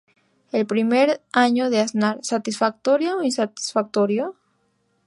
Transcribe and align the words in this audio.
El 0.51 0.65
primer 0.65 1.21
año 1.31 1.69
de 1.69 1.79
Aznar 1.79 2.17
¿satisfactoria 2.23 3.15
o 3.17 3.21
insatisfactorio? 3.21 4.33